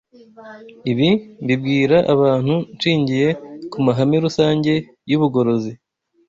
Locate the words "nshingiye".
2.75-3.29